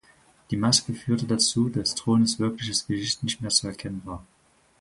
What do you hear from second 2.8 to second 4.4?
Gesicht nicht mehr zu erkennen war.